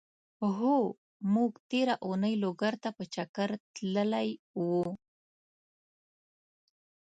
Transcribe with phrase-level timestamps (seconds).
[0.57, 0.77] هو!
[1.33, 4.29] مونږ تېره اونۍ لوګر ته په چګر تللی
[4.63, 4.87] وو.